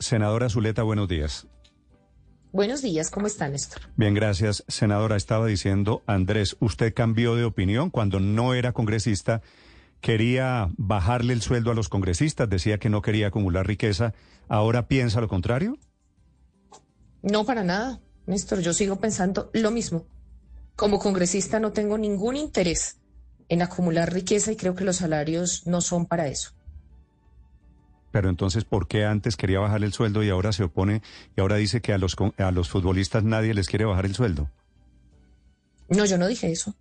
Senadora 0.00 0.48
Zuleta, 0.48 0.82
buenos 0.82 1.08
días. 1.08 1.46
Buenos 2.50 2.82
días, 2.82 3.08
¿cómo 3.08 3.28
está, 3.28 3.48
Néstor? 3.48 3.82
Bien, 3.96 4.14
gracias. 4.14 4.64
Senadora, 4.66 5.16
estaba 5.16 5.46
diciendo, 5.46 6.02
Andrés, 6.06 6.56
usted 6.58 6.92
cambió 6.92 7.36
de 7.36 7.44
opinión 7.44 7.88
cuando 7.90 8.18
no 8.18 8.54
era 8.54 8.72
congresista, 8.72 9.42
quería 10.00 10.70
bajarle 10.76 11.34
el 11.34 11.42
sueldo 11.42 11.70
a 11.70 11.74
los 11.74 11.88
congresistas, 11.88 12.50
decía 12.50 12.78
que 12.78 12.90
no 12.90 13.00
quería 13.00 13.28
acumular 13.28 13.64
riqueza, 13.64 14.12
¿ahora 14.48 14.88
piensa 14.88 15.20
lo 15.20 15.28
contrario? 15.28 15.78
No, 17.22 17.46
para 17.46 17.62
nada, 17.62 18.00
Néstor, 18.26 18.60
yo 18.60 18.72
sigo 18.72 18.96
pensando 18.96 19.50
lo 19.52 19.70
mismo. 19.70 20.04
Como 20.74 20.98
congresista 20.98 21.60
no 21.60 21.70
tengo 21.70 21.96
ningún 21.96 22.34
interés 22.34 22.98
en 23.48 23.62
acumular 23.62 24.12
riqueza 24.12 24.50
y 24.50 24.56
creo 24.56 24.74
que 24.74 24.84
los 24.84 24.96
salarios 24.96 25.64
no 25.68 25.80
son 25.80 26.06
para 26.06 26.26
eso. 26.26 26.54
Pero 28.10 28.28
entonces, 28.28 28.64
¿por 28.64 28.88
qué 28.88 29.04
antes 29.04 29.36
quería 29.36 29.60
bajar 29.60 29.84
el 29.84 29.92
sueldo 29.92 30.22
y 30.22 30.30
ahora 30.30 30.52
se 30.52 30.64
opone 30.64 31.02
y 31.36 31.40
ahora 31.40 31.56
dice 31.56 31.80
que 31.80 31.92
a 31.92 31.98
los, 31.98 32.16
a 32.38 32.50
los 32.50 32.68
futbolistas 32.68 33.22
nadie 33.22 33.54
les 33.54 33.68
quiere 33.68 33.84
bajar 33.84 34.06
el 34.06 34.14
sueldo? 34.14 34.50
No, 35.88 36.04
yo 36.04 36.18
no 36.18 36.26
dije 36.26 36.50
eso. 36.50 36.74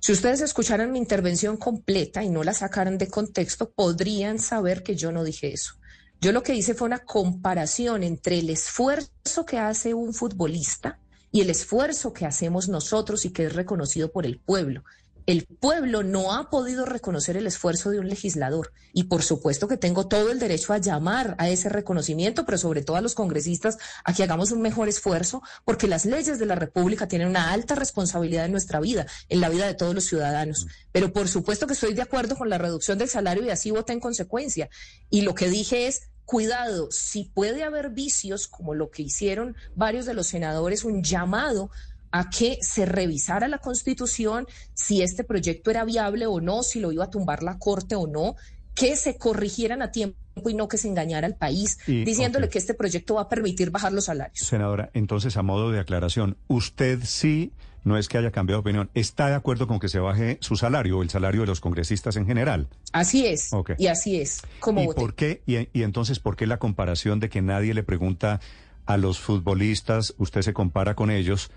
Si 0.00 0.12
ustedes 0.12 0.40
escucharan 0.40 0.92
mi 0.92 0.98
intervención 0.98 1.56
completa 1.56 2.22
y 2.22 2.28
no 2.28 2.44
la 2.44 2.54
sacaran 2.54 2.98
de 2.98 3.08
contexto, 3.08 3.70
podrían 3.70 4.38
saber 4.38 4.82
que 4.82 4.94
yo 4.94 5.10
no 5.10 5.24
dije 5.24 5.52
eso. 5.52 5.74
Yo 6.20 6.32
lo 6.32 6.42
que 6.42 6.54
hice 6.54 6.74
fue 6.74 6.86
una 6.86 7.00
comparación 7.00 8.02
entre 8.02 8.38
el 8.38 8.50
esfuerzo 8.50 9.44
que 9.46 9.58
hace 9.58 9.94
un 9.94 10.14
futbolista 10.14 10.98
y 11.32 11.40
el 11.40 11.50
esfuerzo 11.50 12.12
que 12.12 12.26
hacemos 12.26 12.68
nosotros 12.68 13.24
y 13.24 13.30
que 13.30 13.46
es 13.46 13.54
reconocido 13.54 14.12
por 14.12 14.24
el 14.24 14.38
pueblo 14.38 14.84
el 15.26 15.46
pueblo 15.46 16.02
no 16.02 16.34
ha 16.34 16.50
podido 16.50 16.84
reconocer 16.84 17.36
el 17.36 17.46
esfuerzo 17.46 17.90
de 17.90 17.98
un 17.98 18.08
legislador 18.08 18.72
y 18.92 19.04
por 19.04 19.22
supuesto 19.22 19.68
que 19.68 19.76
tengo 19.76 20.06
todo 20.06 20.30
el 20.30 20.38
derecho 20.38 20.72
a 20.72 20.78
llamar 20.78 21.34
a 21.38 21.48
ese 21.48 21.68
reconocimiento, 21.68 22.44
pero 22.44 22.58
sobre 22.58 22.82
todo 22.82 22.96
a 22.96 23.00
los 23.00 23.14
congresistas 23.14 23.78
a 24.04 24.12
que 24.12 24.22
hagamos 24.22 24.50
un 24.52 24.60
mejor 24.60 24.88
esfuerzo 24.88 25.42
porque 25.64 25.88
las 25.88 26.04
leyes 26.04 26.38
de 26.38 26.46
la 26.46 26.54
República 26.54 27.08
tienen 27.08 27.28
una 27.28 27.52
alta 27.52 27.74
responsabilidad 27.74 28.44
en 28.44 28.52
nuestra 28.52 28.80
vida, 28.80 29.06
en 29.28 29.40
la 29.40 29.48
vida 29.48 29.66
de 29.66 29.74
todos 29.74 29.94
los 29.94 30.04
ciudadanos. 30.04 30.66
Pero 30.92 31.12
por 31.12 31.28
supuesto 31.28 31.66
que 31.66 31.72
estoy 31.72 31.94
de 31.94 32.02
acuerdo 32.02 32.36
con 32.36 32.50
la 32.50 32.58
reducción 32.58 32.98
del 32.98 33.08
salario 33.08 33.44
y 33.44 33.50
así 33.50 33.70
voté 33.70 33.92
en 33.92 34.00
consecuencia. 34.00 34.68
Y 35.10 35.22
lo 35.22 35.34
que 35.34 35.48
dije 35.48 35.86
es, 35.86 36.02
cuidado, 36.24 36.88
si 36.90 37.24
puede 37.24 37.64
haber 37.64 37.90
vicios 37.90 38.48
como 38.48 38.74
lo 38.74 38.90
que 38.90 39.02
hicieron 39.02 39.56
varios 39.74 40.06
de 40.06 40.14
los 40.14 40.26
senadores, 40.26 40.84
un 40.84 41.02
llamado 41.02 41.70
a 42.14 42.30
que 42.30 42.58
se 42.60 42.86
revisara 42.86 43.48
la 43.48 43.58
constitución, 43.58 44.46
si 44.72 45.02
este 45.02 45.24
proyecto 45.24 45.72
era 45.72 45.84
viable 45.84 46.26
o 46.26 46.40
no, 46.40 46.62
si 46.62 46.78
lo 46.78 46.92
iba 46.92 47.06
a 47.06 47.10
tumbar 47.10 47.42
la 47.42 47.58
Corte 47.58 47.96
o 47.96 48.06
no, 48.06 48.36
que 48.76 48.94
se 48.94 49.18
corrigieran 49.18 49.82
a 49.82 49.90
tiempo 49.90 50.16
y 50.48 50.54
no 50.54 50.68
que 50.68 50.78
se 50.78 50.86
engañara 50.86 51.26
al 51.26 51.34
país, 51.34 51.76
diciéndole 51.88 52.48
que 52.48 52.58
este 52.58 52.72
proyecto 52.72 53.16
va 53.16 53.22
a 53.22 53.28
permitir 53.28 53.72
bajar 53.72 53.92
los 53.92 54.04
salarios. 54.04 54.46
Senadora, 54.46 54.90
entonces 54.94 55.36
a 55.36 55.42
modo 55.42 55.72
de 55.72 55.80
aclaración, 55.80 56.36
usted 56.46 57.00
sí, 57.02 57.52
no 57.82 57.98
es 57.98 58.06
que 58.06 58.16
haya 58.16 58.30
cambiado 58.30 58.62
de 58.62 58.70
opinión, 58.70 58.90
está 58.94 59.26
de 59.26 59.34
acuerdo 59.34 59.66
con 59.66 59.80
que 59.80 59.88
se 59.88 59.98
baje 59.98 60.38
su 60.40 60.54
salario 60.54 60.98
o 60.98 61.02
el 61.02 61.10
salario 61.10 61.40
de 61.40 61.48
los 61.48 61.60
congresistas 61.60 62.14
en 62.14 62.26
general. 62.26 62.68
Así 62.92 63.26
es. 63.26 63.50
Y 63.76 63.88
así 63.88 64.20
es. 64.20 64.40
Como 64.60 64.84
¿Y 64.84 64.86
por 64.94 65.16
qué? 65.16 65.42
Y, 65.46 65.68
y 65.76 65.82
entonces, 65.82 66.20
¿por 66.20 66.36
qué 66.36 66.46
la 66.46 66.58
comparación 66.58 67.18
de 67.18 67.28
que 67.28 67.42
nadie 67.42 67.74
le 67.74 67.82
pregunta 67.82 68.40
a 68.86 68.98
los 68.98 69.18
futbolistas, 69.18 70.14
usted 70.18 70.42
se 70.42 70.52
compara 70.52 70.94
con 70.94 71.10
ellos? 71.10 71.50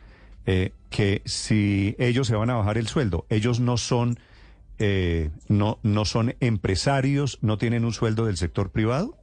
Eh, 0.50 0.72
que 0.90 1.22
si 1.26 1.94
ellos 2.00 2.26
se 2.26 2.36
van 2.36 2.50
a 2.50 2.56
bajar 2.56 2.78
el 2.78 2.88
sueldo, 2.88 3.26
ellos 3.30 3.59
no 3.59 3.76
son, 3.76 4.17
eh, 4.80 5.30
no, 5.50 5.78
no 5.84 6.06
son 6.06 6.36
empresarios, 6.40 7.38
no 7.42 7.58
tienen 7.58 7.84
un 7.84 7.92
sueldo 7.92 8.26
del 8.26 8.38
sector 8.38 8.72
privado. 8.72 9.18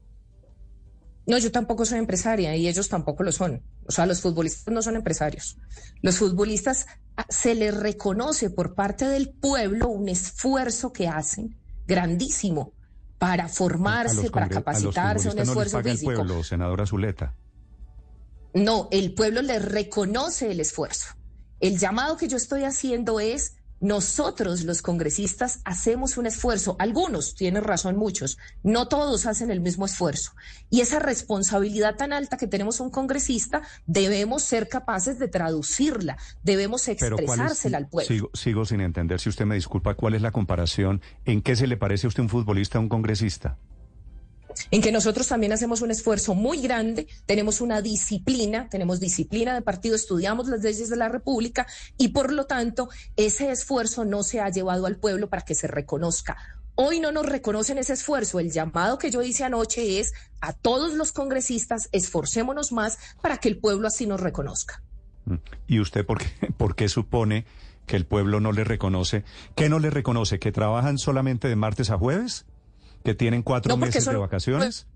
No, 1.27 1.39
yo 1.39 1.50
tampoco 1.50 1.86
soy 1.86 1.98
empresaria 1.98 2.55
y 2.56 2.69
ellos 2.69 2.91
tampoco 2.91 3.22
lo 3.22 3.33
son. 3.33 3.62
O 3.86 3.91
sea, 3.91 4.05
los 4.05 4.20
futbolistas 4.20 4.72
no 4.72 4.83
son 4.83 4.97
empresarios. 4.97 5.56
Los 6.02 6.19
futbolistas 6.19 6.86
ah, 7.17 7.25
se 7.30 7.55
les 7.55 7.75
reconoce 7.75 8.50
por 8.50 8.75
parte 8.75 9.06
del 9.06 9.30
pueblo 9.30 9.89
un 9.89 10.11
esfuerzo 10.11 10.92
que 10.92 11.08
hacen 11.08 11.57
grandísimo 11.86 12.74
para 13.18 13.48
formarse, 13.48 14.30
para 14.30 14.51
capacitarse, 14.51 15.30
un 15.30 15.39
esfuerzo 15.39 15.79
no 15.79 15.84
físico. 15.84 16.11
El 16.11 16.17
pueblo, 16.18 16.45
senadora 16.45 16.84
Zuleta. 16.84 17.33
No, 18.54 18.88
el 18.92 19.14
pueblo 19.14 19.42
le 19.42 19.58
reconoce 19.58 20.50
el 20.52 20.60
esfuerzo. 20.60 21.08
El 21.58 21.76
llamado 21.76 22.16
que 22.16 22.28
yo 22.28 22.36
estoy 22.36 22.62
haciendo 22.62 23.18
es, 23.18 23.56
nosotros 23.80 24.62
los 24.62 24.80
congresistas 24.80 25.60
hacemos 25.64 26.16
un 26.16 26.26
esfuerzo, 26.26 26.76
algunos, 26.78 27.34
tienen 27.34 27.64
razón 27.64 27.96
muchos, 27.96 28.38
no 28.62 28.86
todos 28.86 29.26
hacen 29.26 29.50
el 29.50 29.60
mismo 29.60 29.86
esfuerzo. 29.86 30.32
Y 30.70 30.80
esa 30.82 31.00
responsabilidad 31.00 31.96
tan 31.96 32.12
alta 32.12 32.36
que 32.36 32.46
tenemos 32.46 32.78
un 32.78 32.90
congresista, 32.90 33.62
debemos 33.86 34.42
ser 34.44 34.68
capaces 34.68 35.18
de 35.18 35.26
traducirla, 35.26 36.16
debemos 36.44 36.86
expresársela 36.86 37.78
al 37.78 37.88
pueblo. 37.88 38.06
Sigo, 38.06 38.30
sigo 38.34 38.64
sin 38.64 38.80
entender, 38.80 39.18
si 39.18 39.28
usted 39.28 39.46
me 39.46 39.56
disculpa, 39.56 39.94
¿cuál 39.94 40.14
es 40.14 40.22
la 40.22 40.30
comparación? 40.30 41.02
¿En 41.24 41.42
qué 41.42 41.56
se 41.56 41.66
le 41.66 41.76
parece 41.76 42.06
a 42.06 42.08
usted 42.08 42.22
un 42.22 42.28
futbolista 42.28 42.78
a 42.78 42.80
un 42.80 42.88
congresista? 42.88 43.58
En 44.70 44.82
que 44.82 44.92
nosotros 44.92 45.28
también 45.28 45.52
hacemos 45.52 45.82
un 45.82 45.90
esfuerzo 45.90 46.34
muy 46.34 46.60
grande, 46.60 47.06
tenemos 47.26 47.60
una 47.60 47.82
disciplina, 47.82 48.68
tenemos 48.68 49.00
disciplina 49.00 49.54
de 49.54 49.62
partido, 49.62 49.96
estudiamos 49.96 50.48
las 50.48 50.62
leyes 50.62 50.88
de 50.88 50.96
la 50.96 51.08
República 51.08 51.66
y 51.96 52.08
por 52.08 52.32
lo 52.32 52.46
tanto 52.46 52.88
ese 53.16 53.50
esfuerzo 53.50 54.04
no 54.04 54.22
se 54.22 54.40
ha 54.40 54.48
llevado 54.48 54.86
al 54.86 54.96
pueblo 54.96 55.28
para 55.28 55.42
que 55.42 55.54
se 55.54 55.66
reconozca. 55.66 56.36
Hoy 56.76 56.98
no 56.98 57.12
nos 57.12 57.26
reconocen 57.26 57.78
ese 57.78 57.92
esfuerzo. 57.92 58.40
El 58.40 58.50
llamado 58.50 58.98
que 58.98 59.10
yo 59.10 59.22
hice 59.22 59.44
anoche 59.44 60.00
es 60.00 60.12
a 60.40 60.52
todos 60.52 60.94
los 60.94 61.12
congresistas, 61.12 61.88
esforcémonos 61.92 62.72
más 62.72 62.98
para 63.22 63.38
que 63.38 63.48
el 63.48 63.58
pueblo 63.58 63.86
así 63.86 64.06
nos 64.06 64.20
reconozca. 64.20 64.82
Mm. 65.26 65.36
¿Y 65.68 65.80
usted 65.80 66.04
por 66.04 66.74
qué, 66.74 66.88
supone 66.88 67.46
que 67.86 67.96
el 67.96 68.06
pueblo 68.06 68.40
no 68.40 68.50
le 68.50 68.64
reconoce? 68.64 69.22
¿Qué 69.54 69.68
no 69.68 69.78
le 69.78 69.90
reconoce? 69.90 70.40
¿Que 70.40 70.50
trabajan 70.50 70.98
solamente 70.98 71.48
de 71.48 71.56
martes 71.56 71.90
a 71.90 71.98
jueves? 71.98 72.44
Que 73.04 73.14
tienen 73.14 73.42
cuatro 73.42 73.76
meses 73.76 74.06
de 74.06 74.16
vacaciones. 74.16 74.86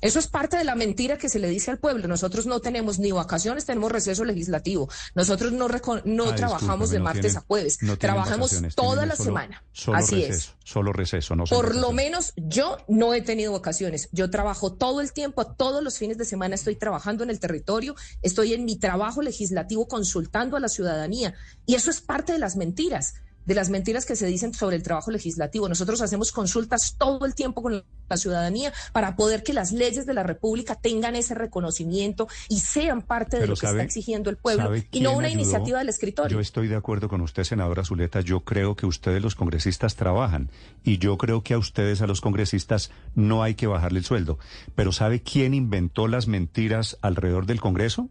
Eso 0.00 0.18
es 0.18 0.26
parte 0.26 0.56
de 0.56 0.64
la 0.64 0.74
mentira 0.74 1.16
que 1.16 1.28
se 1.28 1.38
le 1.38 1.48
dice 1.48 1.70
al 1.70 1.78
pueblo. 1.78 2.08
Nosotros 2.08 2.44
no 2.46 2.58
tenemos 2.58 2.98
ni 2.98 3.12
vacaciones, 3.12 3.66
tenemos 3.66 3.92
receso 3.92 4.24
legislativo. 4.24 4.88
Nosotros 5.14 5.52
no, 5.52 5.68
no 5.68 6.24
ah, 6.24 6.34
trabajamos 6.34 6.90
de 6.90 6.98
martes 6.98 7.36
a 7.36 7.42
jueves. 7.42 7.78
Trabajamos 8.00 8.60
toda 8.74 9.06
la 9.06 9.14
semana. 9.14 9.62
Así 9.94 10.24
es. 10.24 10.54
Solo 10.64 10.92
receso, 10.92 11.36
no 11.36 11.44
Por 11.44 11.76
lo 11.76 11.92
menos 11.92 12.32
yo 12.36 12.78
no 12.88 13.14
he 13.14 13.22
tenido 13.22 13.52
vacaciones. 13.52 14.08
Yo 14.10 14.28
trabajo 14.28 14.72
todo 14.72 15.00
el 15.00 15.12
tiempo, 15.12 15.46
todos 15.46 15.84
los 15.84 15.98
fines 15.98 16.18
de 16.18 16.24
semana 16.24 16.56
estoy 16.56 16.74
trabajando 16.74 17.22
en 17.22 17.30
el 17.30 17.38
territorio, 17.38 17.94
estoy 18.22 18.54
en 18.54 18.64
mi 18.64 18.76
trabajo 18.76 19.22
legislativo 19.22 19.86
consultando 19.86 20.56
a 20.56 20.60
la 20.60 20.68
ciudadanía. 20.68 21.34
Y 21.64 21.76
eso 21.76 21.90
es 21.90 22.00
parte 22.00 22.32
de 22.32 22.40
las 22.40 22.56
mentiras 22.56 23.14
de 23.46 23.54
las 23.54 23.70
mentiras 23.70 24.06
que 24.06 24.16
se 24.16 24.26
dicen 24.26 24.54
sobre 24.54 24.76
el 24.76 24.82
trabajo 24.82 25.10
legislativo. 25.10 25.68
Nosotros 25.68 26.00
hacemos 26.00 26.32
consultas 26.32 26.96
todo 26.98 27.26
el 27.26 27.34
tiempo 27.34 27.62
con 27.62 27.84
la 28.08 28.16
ciudadanía 28.16 28.72
para 28.92 29.16
poder 29.16 29.42
que 29.42 29.52
las 29.52 29.72
leyes 29.72 30.06
de 30.06 30.14
la 30.14 30.22
República 30.22 30.74
tengan 30.74 31.16
ese 31.16 31.34
reconocimiento 31.34 32.28
y 32.48 32.60
sean 32.60 33.02
parte 33.02 33.38
de 33.38 33.46
lo 33.46 33.56
que 33.56 33.66
está 33.66 33.82
exigiendo 33.82 34.30
el 34.30 34.36
pueblo 34.36 34.72
y 34.90 35.00
no 35.00 35.16
una 35.16 35.30
iniciativa 35.30 35.78
del 35.78 35.88
escritorio. 35.88 36.36
Yo 36.36 36.40
estoy 36.40 36.68
de 36.68 36.76
acuerdo 36.76 37.08
con 37.08 37.20
usted, 37.20 37.44
senadora 37.44 37.84
Zuleta. 37.84 38.20
Yo 38.20 38.40
creo 38.40 38.76
que 38.76 38.86
ustedes 38.86 39.22
los 39.22 39.34
congresistas 39.34 39.96
trabajan 39.96 40.50
y 40.84 40.98
yo 40.98 41.16
creo 41.18 41.42
que 41.42 41.54
a 41.54 41.58
ustedes, 41.58 42.02
a 42.02 42.06
los 42.06 42.20
congresistas, 42.20 42.90
no 43.14 43.42
hay 43.42 43.54
que 43.54 43.66
bajarle 43.66 43.98
el 43.98 44.04
sueldo. 44.04 44.38
Pero 44.74 44.92
¿sabe 44.92 45.22
quién 45.22 45.54
inventó 45.54 46.08
las 46.08 46.26
mentiras 46.26 46.98
alrededor 47.00 47.46
del 47.46 47.60
Congreso? 47.60 48.08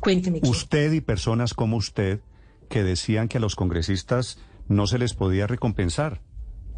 Cuénteme. 0.00 0.40
Usted 0.44 0.92
y 0.92 1.00
personas 1.00 1.54
como 1.54 1.76
usted 1.76 2.20
que 2.68 2.82
decían 2.82 3.28
que 3.28 3.38
a 3.38 3.40
los 3.40 3.56
congresistas 3.56 4.38
no 4.68 4.86
se 4.86 4.98
les 4.98 5.14
podía 5.14 5.46
recompensar. 5.46 6.20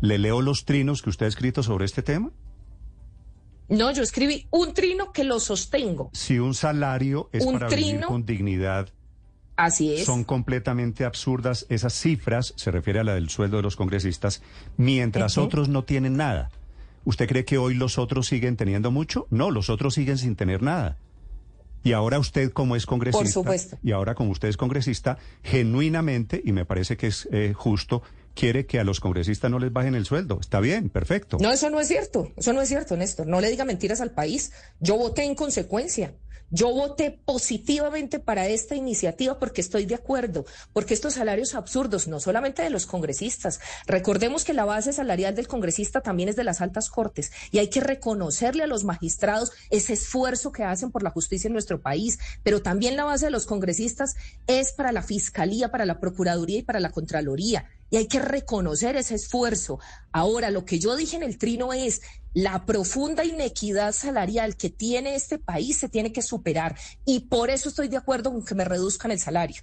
¿Le 0.00 0.18
leo 0.18 0.40
los 0.40 0.64
trinos 0.64 1.02
que 1.02 1.10
usted 1.10 1.26
ha 1.26 1.28
escrito 1.28 1.62
sobre 1.62 1.84
este 1.84 2.02
tema? 2.02 2.30
No, 3.68 3.92
yo 3.92 4.02
escribí 4.02 4.46
un 4.50 4.74
trino 4.74 5.12
que 5.12 5.24
lo 5.24 5.38
sostengo. 5.38 6.10
Si 6.12 6.38
un 6.38 6.54
salario 6.54 7.28
es 7.32 7.44
para 7.44 7.68
vivir 7.68 8.00
con 8.00 8.24
dignidad, 8.24 8.88
Así 9.56 9.92
es. 9.92 10.06
Son 10.06 10.24
completamente 10.24 11.04
absurdas 11.04 11.66
esas 11.68 11.92
cifras, 11.92 12.54
se 12.56 12.70
refiere 12.70 13.00
a 13.00 13.04
la 13.04 13.15
del 13.15 13.28
sueldo 13.28 13.59
de 13.59 13.62
los 13.62 13.76
congresistas, 13.76 14.42
mientras 14.78 15.36
otros 15.36 15.68
no 15.68 15.84
tienen 15.84 16.16
nada. 16.16 16.50
¿Usted 17.04 17.28
cree 17.28 17.44
que 17.44 17.59
hoy 17.59 17.74
los 17.74 17.98
otros 17.98 18.26
siguen 18.26 18.56
teniendo 18.56 18.91
mucho? 18.91 19.26
No, 19.28 19.50
los 19.50 19.68
otros 19.68 19.94
siguen 19.94 20.16
sin 20.16 20.34
tener 20.34 20.62
nada. 20.62 20.97
Y 21.82 21.92
ahora 21.92 22.18
usted 22.18 22.53
como 22.53 22.77
es 22.77 22.86
congresista, 22.86 23.22
Por 23.24 23.32
supuesto. 23.32 23.78
y 23.82 23.92
ahora 23.92 24.15
como 24.15 24.30
usted 24.30 24.48
es 24.48 24.56
congresista, 24.56 25.18
genuinamente, 25.42 26.41
y 26.44 26.53
me 26.53 26.65
parece 26.65 26.97
que 26.97 27.06
es 27.06 27.28
eh, 27.32 27.53
justo, 27.54 28.03
quiere 28.34 28.66
que 28.66 28.78
a 28.78 28.84
los 28.84 29.00
congresistas 29.00 29.50
no 29.50 29.59
les 29.59 29.72
bajen 29.72 29.94
el 29.94 30.04
sueldo. 30.04 30.38
Está 30.41 30.60
bien, 30.60 30.88
perfecto. 30.91 31.38
No, 31.41 31.50
eso 31.50 31.71
no 31.71 31.80
es 31.80 31.88
cierto. 31.88 32.32
Eso 32.36 32.53
no 32.53 32.62
es 32.62 32.68
cierto, 32.68 32.97
Néstor. 32.97 33.27
No 33.27 33.41
le 33.41 33.50
diga 33.50 33.65
mentiras 33.65 34.00
al 34.00 34.10
país. 34.12 34.53
Yo 34.80 34.97
voté 34.97 35.24
en 35.24 35.34
consecuencia. 35.34 36.15
Yo 36.52 36.72
voté 36.72 37.12
positivamente 37.24 38.18
para 38.18 38.48
esta 38.48 38.74
iniciativa 38.74 39.38
porque 39.38 39.60
estoy 39.60 39.86
de 39.86 39.94
acuerdo, 39.94 40.44
porque 40.72 40.94
estos 40.94 41.14
salarios 41.14 41.54
absurdos, 41.54 42.08
no 42.08 42.18
solamente 42.18 42.62
de 42.62 42.70
los 42.70 42.86
congresistas, 42.86 43.60
recordemos 43.86 44.44
que 44.44 44.52
la 44.52 44.64
base 44.64 44.92
salarial 44.92 45.36
del 45.36 45.47
congresista 45.47 46.00
también 46.00 46.28
es 46.28 46.34
de 46.34 46.42
las 46.42 46.60
altas 46.60 46.91
cortes 46.91 47.30
y 47.52 47.58
hay 47.58 47.68
que 47.68 47.80
reconocerle 47.80 48.64
a 48.64 48.66
los 48.66 48.82
magistrados 48.82 49.52
ese 49.70 49.92
esfuerzo 49.92 50.50
que 50.50 50.64
hacen 50.64 50.91
por 50.91 51.04
la 51.04 51.10
justicia 51.10 51.47
en 51.47 51.52
nuestro 51.52 51.80
país, 51.80 52.18
pero 52.42 52.62
también 52.62 52.96
la 52.96 53.04
base 53.04 53.26
de 53.26 53.30
los 53.30 53.46
congresistas 53.46 54.16
es 54.48 54.72
para 54.72 54.91
la 54.91 55.03
Fiscalía, 55.03 55.70
para 55.70 55.86
la 55.86 56.00
Procuraduría 56.00 56.58
y 56.58 56.62
para 56.62 56.80
la 56.80 56.91
Contraloría 56.91 57.68
y 57.91 57.97
hay 57.97 58.07
que 58.07 58.21
reconocer 58.21 58.97
ese 58.97 59.16
esfuerzo. 59.16 59.78
Ahora, 60.13 60.51
lo 60.51 60.65
que 60.65 60.78
yo 60.78 60.97
dije 60.97 61.16
en 61.16 61.22
el 61.22 61.39
trino 61.39 61.72
es, 61.72 62.01
la 62.33 62.65
profunda 62.65 63.25
inequidad 63.25 63.92
salarial 63.92 64.57
que 64.57 64.71
tiene 64.71 65.16
este 65.16 65.39
país 65.39 65.78
se 65.78 65.89
tiene 65.89 66.13
que 66.13 66.22
superar 66.22 66.77
y 67.04 67.21
por 67.21 67.51
eso 67.51 67.69
estoy 67.69 67.89
de 67.89 67.97
acuerdo 67.97 68.31
con 68.31 68.45
que 68.45 68.54
me 68.54 68.65
reduzcan 68.65 69.10
el 69.10 69.19
salario. 69.19 69.63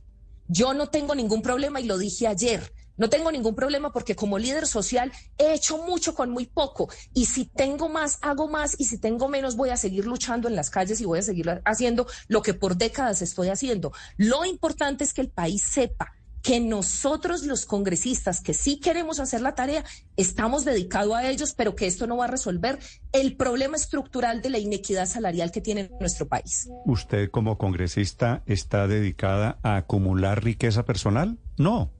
Yo 0.49 0.73
no 0.73 0.87
tengo 0.87 1.15
ningún 1.15 1.41
problema 1.41 1.79
y 1.79 1.85
lo 1.85 1.97
dije 1.97 2.27
ayer. 2.27 2.73
No 2.97 3.09
tengo 3.09 3.31
ningún 3.31 3.53
problema 3.53 3.93
porque 3.93 4.15
como 4.15 4.39
líder 4.39 4.65
social 4.65 5.11
he 5.37 5.53
hecho 5.53 5.77
mucho 5.77 6.15
con 6.15 6.31
muy 6.31 6.47
poco 6.47 6.89
y 7.13 7.25
si 7.25 7.45
tengo 7.45 7.89
más, 7.89 8.17
hago 8.21 8.47
más 8.47 8.75
y 8.79 8.85
si 8.85 8.97
tengo 8.97 9.29
menos, 9.29 9.55
voy 9.55 9.69
a 9.69 9.77
seguir 9.77 10.05
luchando 10.05 10.47
en 10.47 10.55
las 10.55 10.71
calles 10.71 10.99
y 10.99 11.05
voy 11.05 11.19
a 11.19 11.21
seguir 11.21 11.61
haciendo 11.63 12.07
lo 12.27 12.41
que 12.41 12.55
por 12.55 12.75
décadas 12.75 13.21
estoy 13.21 13.49
haciendo. 13.49 13.93
Lo 14.17 14.45
importante 14.45 15.03
es 15.03 15.13
que 15.13 15.21
el 15.21 15.29
país 15.29 15.61
sepa 15.61 16.16
que 16.47 16.61
nosotros 16.61 17.43
los 17.43 17.65
congresistas 17.65 18.39
que 18.39 18.53
sí 18.53 18.79
queremos 18.79 19.19
hacer 19.19 19.41
la 19.41 19.53
tarea, 19.53 19.83
estamos 20.15 20.63
dedicados 20.63 21.13
a 21.13 21.29
ellos, 21.29 21.53
pero 21.53 21.75
que 21.75 21.87
esto 21.87 22.07
no 22.07 22.15
va 22.15 22.23
a 22.23 22.29
resolver 22.29 22.79
el 23.11 23.35
problema 23.35 23.75
estructural 23.75 24.41
de 24.41 24.51
la 24.51 24.57
inequidad 24.57 25.07
salarial 25.07 25.51
que 25.51 25.59
tiene 25.59 25.91
nuestro 25.99 26.29
país. 26.29 26.69
¿Usted 26.85 27.29
como 27.31 27.57
congresista 27.57 28.43
está 28.45 28.87
dedicada 28.87 29.59
a 29.61 29.75
acumular 29.75 30.41
riqueza 30.41 30.85
personal? 30.85 31.37
No. 31.57 31.91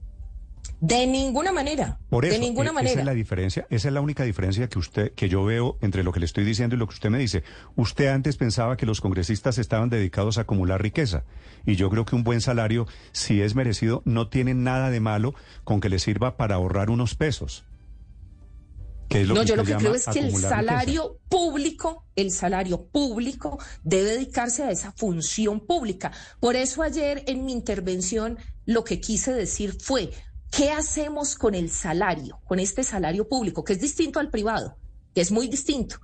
De 0.80 1.06
ninguna 1.08 1.50
manera. 1.50 1.98
Por 2.08 2.24
eso, 2.24 2.34
de 2.34 2.40
ninguna 2.40 2.72
manera. 2.72 2.92
Esa 2.92 3.00
es 3.00 3.06
la 3.06 3.14
diferencia, 3.14 3.66
esa 3.68 3.88
es 3.88 3.94
la 3.94 4.00
única 4.00 4.22
diferencia 4.22 4.68
que 4.68 4.78
usted, 4.78 5.12
que 5.12 5.28
yo 5.28 5.44
veo 5.44 5.76
entre 5.80 6.04
lo 6.04 6.12
que 6.12 6.20
le 6.20 6.26
estoy 6.26 6.44
diciendo 6.44 6.76
y 6.76 6.78
lo 6.78 6.86
que 6.86 6.94
usted 6.94 7.10
me 7.10 7.18
dice. 7.18 7.42
Usted 7.74 8.06
antes 8.08 8.36
pensaba 8.36 8.76
que 8.76 8.86
los 8.86 9.00
congresistas 9.00 9.58
estaban 9.58 9.88
dedicados 9.88 10.38
a 10.38 10.42
acumular 10.42 10.80
riqueza. 10.80 11.24
Y 11.66 11.74
yo 11.74 11.90
creo 11.90 12.04
que 12.04 12.14
un 12.14 12.22
buen 12.22 12.40
salario, 12.40 12.86
si 13.10 13.42
es 13.42 13.56
merecido, 13.56 14.02
no 14.04 14.28
tiene 14.28 14.54
nada 14.54 14.90
de 14.90 15.00
malo 15.00 15.34
con 15.64 15.80
que 15.80 15.88
le 15.88 15.98
sirva 15.98 16.36
para 16.36 16.54
ahorrar 16.54 16.90
unos 16.90 17.16
pesos. 17.16 17.64
Que 19.08 19.22
es 19.22 19.28
lo 19.28 19.34
no, 19.34 19.40
que 19.40 19.46
yo 19.46 19.56
lo 19.56 19.64
que 19.64 19.74
creo 19.74 19.94
es 19.94 20.04
que 20.06 20.20
el 20.20 20.36
salario 20.36 21.02
riqueza. 21.02 21.28
público, 21.30 22.04
el 22.14 22.30
salario 22.30 22.84
público 22.86 23.58
debe 23.82 24.10
dedicarse 24.10 24.64
a 24.64 24.70
esa 24.70 24.92
función 24.92 25.60
pública. 25.60 26.12
Por 26.40 26.56
eso 26.56 26.82
ayer 26.82 27.24
en 27.26 27.46
mi 27.46 27.52
intervención 27.52 28.38
lo 28.66 28.84
que 28.84 29.00
quise 29.00 29.32
decir 29.32 29.78
fue, 29.80 30.10
¿qué 30.50 30.70
hacemos 30.70 31.34
con 31.34 31.54
el 31.54 31.70
salario, 31.70 32.40
con 32.44 32.58
este 32.58 32.82
salario 32.82 33.28
público, 33.28 33.64
que 33.64 33.74
es 33.74 33.80
distinto 33.80 34.20
al 34.20 34.30
privado, 34.30 34.76
que 35.14 35.20
es 35.20 35.30
muy 35.30 35.48
distinto? 35.48 35.96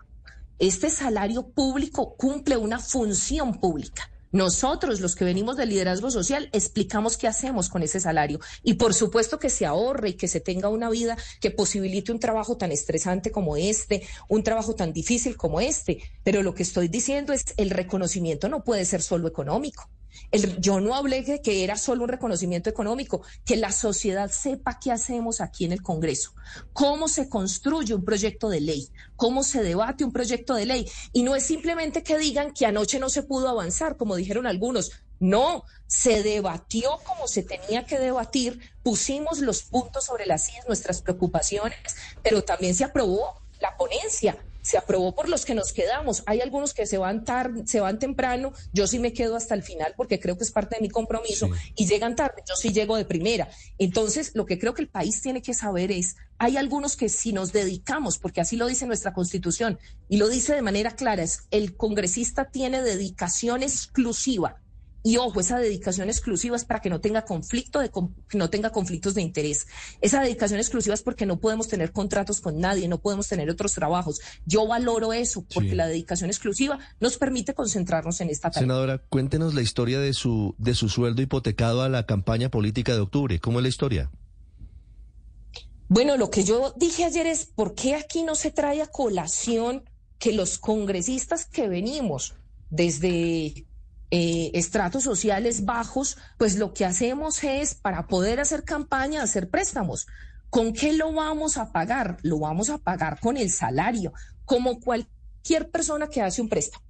Este 0.58 0.91
salario 0.91 1.49
público 1.49 2.14
cumple 2.17 2.56
una 2.56 2.79
función 2.79 3.61
pública. 3.61 4.11
Nosotros, 4.35 5.00
los 5.00 5.14
que 5.14 5.25
venimos 5.25 5.56
del 5.56 5.69
liderazgo 5.69 6.11
social, 6.11 6.49
explicamos 6.52 7.17
qué 7.17 7.29
hacemos 7.29 7.69
con 7.69 7.85
ese 7.85 8.00
salario. 8.00 8.41
Y 8.64 8.75
por 8.75 8.93
supuesto 8.93 9.38
que 9.38 9.49
se 9.49 9.64
ahorre 9.64 10.08
y 10.08 10.14
que 10.14 10.26
se 10.26 10.41
tenga 10.41 10.69
una 10.69 10.90
vida 10.90 11.17
que 11.40 11.52
posibilite 11.52 12.11
un 12.11 12.19
trabajo 12.19 12.56
tan 12.56 12.73
estresante 12.73 13.31
como 13.31 13.56
este, 13.56 14.02
un 14.29 14.43
trabajo 14.43 14.75
tan 14.75 14.93
difícil 14.93 15.37
como 15.37 15.61
este. 15.61 16.02
Pero 16.25 16.43
lo 16.43 16.52
que 16.52 16.64
estoy 16.64 16.88
diciendo 16.88 17.32
es 17.32 17.44
el 17.56 17.70
reconocimiento 17.70 18.49
no 18.49 18.64
puede 18.64 18.85
ser 18.85 19.02
solo 19.02 19.29
económico. 19.29 19.88
El- 20.31 20.61
yo 20.61 20.81
no 20.81 20.94
hablé 20.94 21.22
de 21.22 21.40
que 21.40 21.64
era 21.64 21.76
solo 21.76 22.05
un 22.05 22.08
reconocimiento 22.08 22.70
económico, 22.70 23.22
que 23.44 23.56
la 23.56 23.72
sociedad 23.72 24.31
sepa 24.31 24.78
qué 24.81 24.93
hacemos 24.93 25.40
aquí 25.40 25.64
en 25.64 25.72
el 25.72 25.82
Congreso, 25.82 26.32
cómo 26.72 27.08
se 27.08 27.28
construye 27.28 27.94
un 27.94 28.05
proyecto 28.05 28.49
de 28.49 28.61
ley, 28.61 28.88
cómo 29.16 29.43
se 29.43 29.62
debate 29.62 30.05
un 30.05 30.12
proyecto 30.12 30.55
de 30.55 30.66
ley. 30.66 30.90
Y 31.12 31.22
no 31.22 31.34
es 31.37 31.44
simplemente 31.44 32.02
que 32.02 32.19
digan 32.19 32.52
que 32.52 32.66
anoche 32.66 32.99
no 32.99 33.08
se 33.08 33.22
pudo 33.22 33.49
avanzar, 33.49 33.96
como 33.96 34.16
dijeron 34.16 34.46
algunos. 34.46 34.93
No, 35.20 35.64
se 35.87 36.22
debatió 36.22 36.99
como 37.05 37.28
se 37.28 37.43
tenía 37.43 37.87
que 37.87 37.99
debatir, 37.99 38.61
pusimos 38.82 39.38
los 39.38 39.62
puntos 39.62 40.05
sobre 40.05 40.26
las 40.26 40.44
sillas, 40.44 40.66
nuestras 40.66 41.00
preocupaciones, 41.02 41.78
pero 42.22 42.43
también 42.43 42.75
se 42.75 42.84
aprobó 42.84 43.40
la 43.61 43.76
ponencia 43.76 44.37
se 44.64 44.78
aprobó 44.78 45.14
por 45.14 45.28
los 45.28 45.44
que 45.44 45.55
nos 45.55 45.75
quedamos. 45.75 46.22
Hay 46.25 46.40
algunos 46.40 46.72
que 46.72 46.87
se 46.87 46.96
van 46.96 47.25
tarde, 47.25 47.66
se 47.66 47.81
van 47.81 47.99
temprano. 47.99 48.55
Yo 48.72 48.87
sí 48.87 48.99
me 48.99 49.12
quedo 49.12 49.37
hasta 49.37 49.55
el 49.55 49.62
final 49.62 49.93
porque 49.94 50.19
creo 50.19 50.38
que 50.38 50.44
es 50.44 50.50
parte 50.50 50.76
de 50.76 50.82
mi 50.82 50.88
compromiso 50.88 51.50
y 51.76 51.87
llegan 51.87 52.16
tarde. 52.16 52.43
Yo 52.49 52.56
sí 52.56 52.72
llego 52.72 52.96
de 52.96 53.05
primera. 53.05 53.49
Entonces, 53.76 54.32
lo 54.34 54.46
que 54.46 54.58
creo 54.58 54.72
que 54.72 54.81
el 54.81 54.88
país 54.88 55.20
tiene 55.20 55.43
que 55.43 55.52
saber 55.52 55.93
es, 55.93 56.16
hay 56.38 56.56
algunos 56.56 56.96
que 56.96 57.11
si 57.11 57.34
nos 57.34 57.52
dedicamos, 57.52 58.19
porque 58.19 58.40
así 58.40 58.56
lo 58.56 58.66
dice 58.66 58.87
nuestra 58.87 59.12
Constitución 59.12 59.78
y 60.08 60.16
lo 60.16 60.28
dice 60.31 60.55
de 60.55 60.62
manera 60.62 60.93
clara, 60.93 61.22
es 61.22 61.43
el 61.50 61.76
congresista 61.76 62.46
tiene 62.46 62.81
dedicación 62.81 63.62
exclusiva 63.62 64.63
y 65.06 65.18
ojo, 65.18 65.38
esa 65.38 65.58
dedicación 65.58 66.08
exclusiva 66.08 66.56
es 66.56 66.64
para 66.64 66.80
que 66.80 66.88
no 66.88 66.98
tenga 66.98 67.26
conflicto 67.26 67.78
de 67.80 67.90
no 68.32 68.48
tenga 68.48 68.70
conflictos 68.70 69.12
de 69.14 69.20
interés. 69.20 69.66
Esa 70.00 70.22
dedicación 70.22 70.58
exclusiva 70.58 70.94
es 70.94 71.02
porque 71.02 71.26
no 71.26 71.38
podemos 71.38 71.68
tener 71.68 71.92
contratos 71.92 72.40
con 72.40 72.58
nadie, 72.58 72.88
no 72.88 72.98
podemos 72.98 73.28
tener 73.28 73.50
otros 73.50 73.74
trabajos. 73.74 74.22
Yo 74.46 74.66
valoro 74.66 75.12
eso 75.12 75.44
porque 75.52 75.70
Sí. 75.70 75.76
la 75.76 75.86
dedicación 75.88 76.30
exclusiva 76.30 76.78
nos 77.00 77.18
permite 77.18 77.52
concentrarnos 77.52 78.22
en 78.22 78.30
esta 78.30 78.50
tarea. 78.50 78.62
Senadora, 78.62 78.98
cuéntenos 79.10 79.52
la 79.52 79.60
historia 79.60 80.00
de 80.00 80.14
su, 80.14 80.54
de 80.56 80.74
su 80.74 80.88
sueldo 80.88 81.20
hipotecado 81.20 81.82
a 81.82 81.90
la 81.90 82.06
campaña 82.06 82.48
política 82.48 82.94
de 82.94 83.00
octubre. 83.00 83.38
¿Cómo 83.40 83.58
es 83.58 83.62
la 83.64 83.68
historia? 83.68 84.10
Bueno, 85.88 86.16
lo 86.16 86.30
que 86.30 86.44
yo 86.44 86.72
dije 86.78 87.04
ayer 87.04 87.26
es, 87.26 87.44
¿por 87.44 87.74
qué 87.74 87.94
aquí 87.94 88.22
no 88.22 88.34
se 88.34 88.50
trae 88.50 88.80
a 88.80 88.86
colación 88.86 89.82
que 90.18 90.32
los 90.32 90.56
congresistas 90.58 91.44
que 91.44 91.68
venimos 91.68 92.34
desde 92.70 93.66
eh, 94.16 94.52
estratos 94.55 95.02
sociales 95.02 95.64
bajos, 95.64 96.19
pues 96.38 96.55
lo 96.55 96.72
que 96.72 96.84
hacemos 96.84 97.43
es, 97.43 97.75
para 97.75 98.06
poder 98.06 98.38
hacer 98.38 98.62
campaña, 98.62 99.25
hacer 99.25 99.50
préstamos? 99.50 100.06
¿Con 100.50 100.72
qué 100.72 100.93
lo 100.93 101.12
vamos 101.12 101.56
a 101.56 101.72
pagar? 101.72 102.19
Lo 102.22 102.38
vamos 102.38 102.70
a 102.70 102.78
pagar 102.78 103.19
con 103.19 103.37
el 103.37 103.50
salario, 103.50 104.12
como 104.44 104.78
cualquier 104.78 105.69
persona 105.69 106.06
que 106.06 106.22
hace 106.22 106.40
un 106.40 106.49
préstamo. 106.49 106.84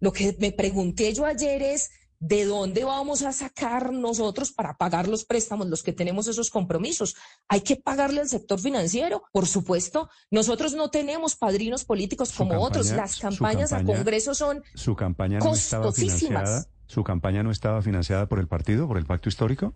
Lo 0.00 0.12
que 0.12 0.36
me 0.38 0.52
pregunté 0.52 1.14
yo 1.14 1.24
ayer 1.24 1.62
es, 1.62 1.92
¿de 2.20 2.44
dónde 2.44 2.84
vamos 2.84 3.22
a 3.22 3.32
sacar 3.32 3.92
nosotros 3.92 4.52
para 4.52 4.76
pagar 4.76 5.08
los 5.08 5.24
préstamos, 5.24 5.66
los 5.68 5.82
que 5.82 5.92
tenemos 5.92 6.26
esos 6.28 6.50
compromisos? 6.50 7.16
Hay 7.48 7.60
que 7.60 7.76
pagarle 7.76 8.20
al 8.20 8.28
sector 8.28 8.58
financiero, 8.60 9.22
por 9.32 9.46
supuesto. 9.46 10.08
Nosotros 10.30 10.74
no 10.74 10.90
tenemos 10.90 11.36
padrinos 11.36 11.84
políticos 11.84 12.32
como 12.32 12.60
otros. 12.60 12.90
Las 12.90 13.18
campañas 13.18 13.72
a 13.72 13.78
campaña- 13.78 13.98
Congreso 13.98 14.34
son 14.34 14.62
¿Su 14.74 14.94
campaña 14.96 15.38
no 15.38 15.44
costosísimas. 15.46 16.20
financiada? 16.20 16.66
¿Su 16.86 17.02
campaña 17.04 17.42
no 17.42 17.50
estaba 17.50 17.82
financiada 17.82 18.26
por 18.28 18.38
el 18.38 18.46
partido, 18.48 18.86
por 18.86 18.96
el 18.98 19.06
pacto 19.06 19.28
histórico? 19.28 19.74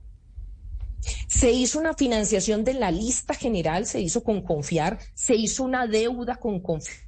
Se 1.29 1.51
hizo 1.51 1.79
una 1.79 1.95
financiación 1.95 2.63
de 2.63 2.75
la 2.75 2.91
lista 2.91 3.35
general, 3.35 3.87
se 3.87 4.01
hizo 4.01 4.23
con 4.23 4.43
confiar, 4.43 4.99
se 5.15 5.35
hizo 5.35 5.65
una 5.65 5.87
deuda 5.87 6.37
con 6.37 6.61
confiar, 6.61 6.99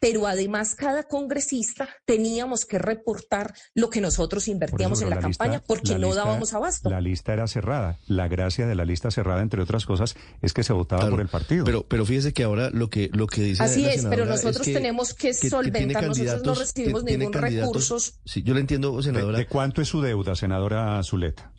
pero 0.00 0.26
además 0.26 0.74
cada 0.74 1.04
congresista 1.04 1.88
teníamos 2.04 2.64
que 2.66 2.78
reportar 2.78 3.54
lo 3.74 3.90
que 3.90 4.00
nosotros 4.00 4.48
invertíamos 4.48 5.02
en 5.02 5.10
la, 5.10 5.16
lista- 5.16 5.28
campaña 5.44 5.62
porque 5.66 5.92
la 5.92 5.98
no 5.98 6.06
lista- 6.08 6.24
dábamos 6.24 6.54
abasto. 6.54 6.90
La 6.90 7.00
lista 7.00 7.32
era 7.32 7.46
cerrada. 7.46 7.98
La 8.06 8.28
gracia 8.28 8.66
de 8.66 8.74
la 8.74 8.84
lista 8.84 9.10
cerrada, 9.10 9.42
entre 9.42 9.62
otras 9.62 9.86
cosas, 9.86 10.16
es 10.42 10.52
que 10.52 10.62
se 10.62 10.72
votaba 10.72 11.00
Claro, 11.00 11.14
por 11.16 11.20
el 11.20 11.28
partido. 11.28 11.64
Pero, 11.64 11.84
pero 11.86 12.04
fíjese 12.06 12.32
que 12.32 12.44
ahora 12.44 12.70
lo 12.70 12.90
que, 12.90 13.10
lo 13.12 13.26
que 13.26 13.42
dice 13.42 13.62
Así 13.62 13.82
la 13.82 13.92
es, 13.92 14.04
pero 14.06 14.24
nosotros 14.26 14.66
que- 14.66 14.72
tenemos 14.74 15.14
que, 15.14 15.34
solventar. 15.34 16.06
Nosotros 16.06 16.42
no 16.44 16.54
recibimos 16.54 17.04
ningún 17.04 17.32
recurso. 17.32 17.98
Sí, 18.24 18.42
yo 18.42 18.54
le 18.54 18.60
entiendo, 18.60 18.96
¿De, 18.96 19.02
senadora. 19.02 19.38
de 19.38 19.46
cuánto 19.46 19.80
es 19.82 19.88
su 19.88 20.00
deuda, 20.02 20.34
senadora 20.36 21.02
Zuleta? 21.02 21.52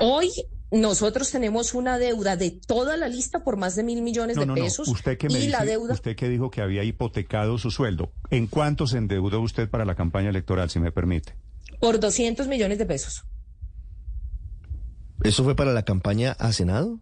Hoy 0.00 0.30
nosotros 0.74 1.30
tenemos 1.30 1.72
una 1.74 1.98
deuda 1.98 2.36
de 2.36 2.50
toda 2.50 2.96
la 2.96 3.08
lista 3.08 3.42
por 3.44 3.56
más 3.56 3.76
de 3.76 3.82
mil 3.84 4.02
millones 4.02 4.36
No, 4.36 4.42
de 4.42 4.46
no, 4.46 4.54
no. 4.56 4.62
pesos. 4.62 4.88
Usted 4.88 5.16
que 5.16 5.28
me 5.28 5.34
y 5.34 5.36
dice, 5.38 5.50
la 5.50 5.64
deuda 5.64 5.94
usted 5.94 6.16
que 6.16 6.28
dijo 6.28 6.50
que 6.50 6.60
había 6.62 6.82
hipotecado 6.84 7.58
su 7.58 7.70
sueldo. 7.70 8.12
¿En 8.30 8.46
cuánto 8.46 8.86
se 8.86 8.98
endeudó 8.98 9.40
usted 9.40 9.68
para 9.70 9.84
la 9.84 9.94
campaña 9.94 10.30
electoral, 10.30 10.70
si 10.70 10.80
me 10.80 10.92
permite? 10.92 11.34
por 11.80 11.98
200 12.00 12.46
millones 12.48 12.78
de 12.78 12.86
pesos. 12.86 13.24
¿Eso 15.22 15.44
fue 15.44 15.54
para 15.54 15.72
la 15.72 15.84
campaña 15.84 16.32
a 16.38 16.52
Senado? 16.52 16.98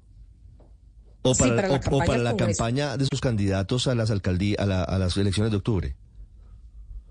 ¿O 1.23 1.35
Sí, 1.35 1.43
para, 1.45 1.69
la 1.69 1.75
o- 1.75 1.77
o 1.77 1.81
campaña 1.81 2.05
para 2.07 2.19
al 2.19 2.25
la 2.25 2.31
Congreso. 2.31 2.59
campaña 2.59 2.97
de 2.97 3.07
sus 3.11 3.21
candidatos 3.21 3.87
a 3.87 3.95
las 3.95 4.11
alcaldías, 4.11 4.59
a, 4.59 4.67
la- 4.67 4.83
a 4.83 4.99
las 4.99 5.17
elecciones 5.17 5.51
de 5.53 5.57
octubre? 5.59 5.97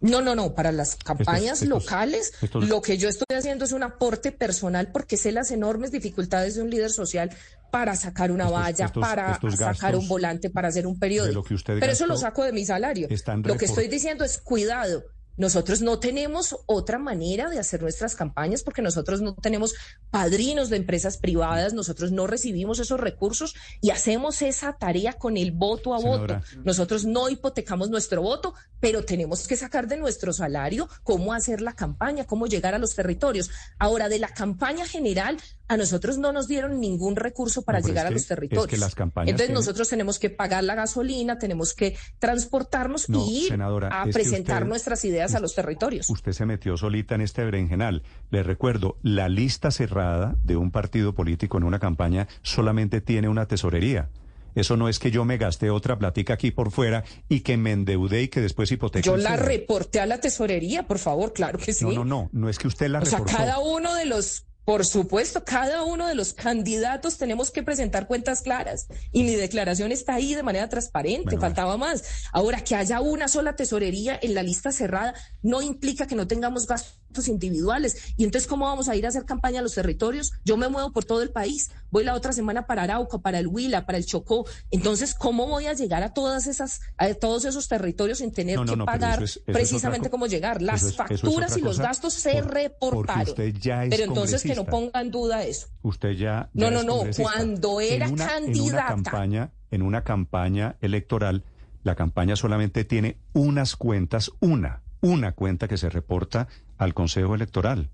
No, 0.02 0.20
no, 0.22 0.34
no, 0.36 0.54
para 0.56 0.72
las 0.72 0.96
campañas 0.96 1.62
estos- 1.62 1.84
locales, 1.84 2.34
estos- 2.42 2.68
lo 2.68 2.82
que 2.82 2.98
yo 2.98 3.08
estoy 3.08 3.38
haciendo 3.38 3.66
es 3.66 3.72
un 3.72 3.84
aporte 3.84 4.32
personal 4.32 4.92
porque 4.92 5.16
sé 5.16 5.32
las 5.32 5.52
enormes 5.52 5.92
dificultades 5.92 6.56
de 6.56 6.64
un 6.64 6.70
líder 6.70 6.90
social 6.92 7.30
para 7.72 7.96
sacar 7.96 8.32
una 8.32 8.46
valla, 8.50 8.86
para 9.08 9.28
sacar 9.76 9.96
un 9.96 10.08
volante, 10.10 10.50
para 10.50 10.68
hacer 10.70 10.86
un 10.88 11.00
periódico. 11.00 11.42
Pero 11.80 11.94
eso 11.94 12.06
lo 12.08 12.16
saco 12.22 12.44
de 12.44 12.52
mi 12.52 12.66
salario. 12.66 13.08
Lo 13.54 13.58
que 13.60 13.66
estoy 13.66 13.88
diciendo 13.88 14.26
es 14.26 14.38
cuidado. 14.40 15.04
Nosotros 15.38 15.82
no 15.82 16.00
tenemos 16.00 16.58
otra 16.66 17.00
manera 17.00 17.50
de 17.50 17.60
hacer 17.60 17.82
nuestras 17.82 18.16
campañas 18.16 18.64
porque 18.64 18.82
nosotros 18.82 19.22
no 19.22 19.36
tenemos 19.36 19.74
padrinos 20.10 20.70
de 20.70 20.78
empresas 20.78 21.18
privadas, 21.18 21.74
nosotros 21.74 22.12
no 22.12 22.28
recibimos 22.28 22.80
esos 22.80 23.00
recursos 23.00 23.56
y 23.82 23.92
hacemos 23.92 24.42
esa 24.42 24.74
tarea 24.74 25.14
con 25.14 25.38
el 25.38 25.52
voto 25.52 25.94
a 25.94 26.00
voto. 26.00 26.40
Nosotros 26.64 27.06
no 27.06 27.30
hipotecamos 27.30 27.90
nuestro 27.90 28.22
voto, 28.22 28.54
pero 28.80 29.04
tenemos 29.06 29.48
que 29.48 29.56
sacar 29.56 29.88
de 29.88 29.98
nuestro 29.98 30.34
salario 30.34 30.90
cómo 31.04 31.34
hacer 31.34 31.62
la 31.62 31.74
campaña, 31.74 32.26
cómo 32.26 32.48
llegar 32.48 32.74
a 32.74 32.80
los 32.80 32.96
territorios. 32.96 33.50
Ahora, 33.80 34.10
de 34.10 34.20
la 34.20 34.30
campaña 34.30 34.86
general, 34.86 35.38
a 35.72 35.78
nosotros 35.78 36.18
no 36.18 36.34
nos 36.34 36.50
dieron 36.50 36.82
ningún 36.82 37.16
recurso 37.16 37.62
para 37.62 37.80
llegar 37.80 38.06
a 38.06 38.12
los 38.12 38.28
territorios. 38.28 38.78
las 38.78 38.94
campañas 38.94 39.32
Entonces 39.32 39.54
nosotros 39.54 39.88
tenemos 39.88 40.20
que 40.20 40.30
pagar 40.30 40.66
la 40.66 40.76
gasolina, 40.76 41.40
tenemos 41.40 41.74
que 41.74 41.96
transportarnos 42.20 43.08
y 43.08 43.46
ir 43.46 43.58
a 43.90 44.04
presentar 44.12 44.66
nuestras 44.66 45.06
ideas 45.06 45.34
a 45.34 45.40
los 45.40 45.56
territorios. 45.56 46.10
Usted 46.10 46.34
se 46.34 46.46
metió 46.46 46.76
solita 46.76 47.16
en 47.16 47.22
este 47.22 47.46
berenjenal. 47.46 48.04
Le 48.32 48.44
recuerdo, 48.44 48.98
la 49.02 49.30
lista 49.30 49.72
cerrada 49.72 50.36
de 50.44 50.58
un 50.58 50.72
partido 50.72 51.16
político 51.16 51.58
en 51.58 51.64
una 51.64 51.80
campaña 51.80 52.28
solamente 52.42 53.00
tiene 53.00 53.30
una 53.30 53.46
tesorería. 53.46 54.10
Eso 54.56 54.76
no 54.76 54.90
es 54.90 55.00
que 55.00 55.10
yo 55.10 55.24
me 55.24 55.38
gasté 55.38 55.70
otra 55.70 55.98
platica 55.98 56.34
aquí 56.34 56.52
por 56.52 56.72
fuera 56.72 57.06
y 57.30 57.40
que 57.40 57.56
me 57.56 57.72
endeudé 57.72 58.24
y 58.24 58.28
que 58.28 58.42
después 58.42 58.70
hipotequé. 58.74 59.08
Yo 59.08 59.16
la 59.16 59.38
reporté 59.38 60.02
a 60.02 60.06
la 60.06 60.20
tesorería, 60.20 60.84
por 60.84 61.00
favor, 61.00 61.32
claro 61.32 61.58
que 61.60 61.72
sí. 61.72 61.86
No, 61.86 61.94
no, 61.94 62.04
no, 62.04 62.30
no 62.34 62.50
es 62.50 62.60
que 62.60 62.68
usted 62.68 62.90
la 62.90 63.00
o 63.00 63.06
sea, 63.06 63.24
cada 63.24 63.60
uno 63.60 63.96
de 63.96 64.04
los 64.04 64.44
por 64.72 64.86
supuesto, 64.86 65.44
cada 65.44 65.84
uno 65.84 66.08
de 66.08 66.16
los 66.16 66.32
candidatos 66.32 67.18
tenemos 67.18 67.52
que 67.52 67.62
presentar 67.62 68.08
cuentas 68.08 68.42
claras 68.42 68.88
y 69.12 69.24
mi 69.24 69.36
declaración 69.36 69.92
está 69.92 70.14
ahí 70.14 70.34
de 70.34 70.44
manera 70.44 70.70
transparente, 70.70 71.38
faltaba 71.38 71.76
más. 71.76 72.06
Ahora, 72.32 72.64
que 72.64 72.76
haya 72.76 73.02
una 73.02 73.28
sola 73.28 73.58
tesorería 73.58 74.18
en 74.22 74.34
la 74.34 74.44
lista 74.44 74.72
cerrada 74.72 75.14
no 75.42 75.62
implica 75.62 76.08
que 76.08 76.16
no 76.16 76.26
tengamos 76.26 76.68
gastos 76.68 77.01
individuales. 77.28 78.14
Y 78.18 78.24
entonces, 78.24 78.48
¿cómo 78.48 78.66
vamos 78.66 78.90
a 78.90 78.96
ir 78.96 79.06
a 79.06 79.10
hacer 79.10 79.26
campaña 79.26 79.60
a 79.60 79.62
los 79.64 79.76
territorios? 79.76 80.34
Yo 80.46 80.58
me 80.58 80.70
muevo 80.70 80.92
por 80.92 81.06
todo 81.06 81.22
el 81.22 81.30
país, 81.30 81.72
voy 81.90 82.04
la 82.04 82.14
otra 82.14 82.34
semana 82.34 82.66
para 82.66 82.84
Arauca, 82.84 83.20
para 83.20 83.40
el 83.40 83.48
Huila, 83.48 83.86
para 83.86 83.98
el 83.98 84.06
Chocó. 84.06 84.46
Entonces, 84.72 85.14
¿cómo 85.14 85.48
voy 85.48 85.68
a 85.68 85.74
llegar 85.74 86.04
a 86.04 86.14
todas 86.14 86.48
esas, 86.48 86.82
a 86.98 87.14
todos 87.14 87.46
esos 87.46 87.68
territorios 87.68 88.20
sin 88.20 88.32
tener 88.32 88.60
que 88.60 88.78
pagar 88.78 89.24
precisamente 89.46 90.10
cómo 90.10 90.28
llegar? 90.28 90.62
Las 90.62 90.96
facturas 90.96 91.58
y 91.58 91.62
los 91.62 91.80
gastos 91.80 92.14
se 92.14 92.42
reportaron. 92.42 93.34
pero 93.36 94.04
entonces 94.04 94.44
que 94.44 94.56
no 94.56 94.66
ponga 94.66 95.02
en 95.02 95.12
duda 95.12 95.44
eso. 95.44 95.68
Usted 95.82 96.12
ya. 96.12 96.50
no, 96.54 96.72
no, 96.72 96.84
no. 96.84 97.04
Cuando 97.18 97.82
era 97.82 98.12
candidata. 98.14 98.42
En 98.42 98.62
una, 98.62 98.86
campaña, 98.86 99.52
en 99.72 99.82
una 99.82 100.04
campaña 100.04 100.78
electoral, 100.82 101.44
la 101.84 101.96
campaña 101.96 102.36
solamente 102.36 102.86
tiene 102.86 103.18
unas 103.34 103.76
cuentas, 103.76 104.32
una, 104.40 104.84
una 105.02 105.34
cuenta 105.34 105.68
que 105.68 105.78
se 105.78 105.90
reporta 105.90 106.48
al 106.82 106.96
Consejo 106.96 107.36
Electoral. 107.36 107.92